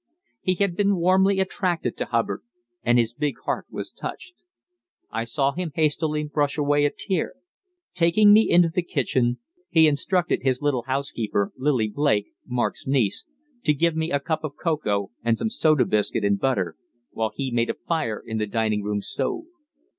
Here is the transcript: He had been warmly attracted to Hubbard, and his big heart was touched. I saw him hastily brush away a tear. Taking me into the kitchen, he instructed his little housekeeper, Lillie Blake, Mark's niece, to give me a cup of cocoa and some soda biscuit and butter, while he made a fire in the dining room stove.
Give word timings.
He 0.41 0.55
had 0.55 0.75
been 0.75 0.95
warmly 0.95 1.39
attracted 1.39 1.95
to 1.97 2.05
Hubbard, 2.05 2.41
and 2.81 2.97
his 2.97 3.13
big 3.13 3.35
heart 3.45 3.67
was 3.69 3.91
touched. 3.91 4.33
I 5.11 5.25
saw 5.25 5.51
him 5.51 5.71
hastily 5.75 6.23
brush 6.23 6.57
away 6.57 6.85
a 6.85 6.89
tear. 6.89 7.35
Taking 7.93 8.33
me 8.33 8.49
into 8.49 8.69
the 8.69 8.81
kitchen, 8.81 9.37
he 9.69 9.87
instructed 9.87 10.41
his 10.41 10.59
little 10.59 10.85
housekeeper, 10.87 11.51
Lillie 11.55 11.91
Blake, 11.91 12.31
Mark's 12.47 12.87
niece, 12.87 13.27
to 13.63 13.75
give 13.75 13.95
me 13.95 14.11
a 14.11 14.19
cup 14.19 14.43
of 14.43 14.55
cocoa 14.57 15.11
and 15.23 15.37
some 15.37 15.51
soda 15.51 15.85
biscuit 15.85 16.25
and 16.25 16.39
butter, 16.39 16.77
while 17.11 17.29
he 17.35 17.51
made 17.51 17.69
a 17.69 17.75
fire 17.75 18.23
in 18.25 18.39
the 18.39 18.47
dining 18.47 18.81
room 18.81 19.01
stove. 19.01 19.43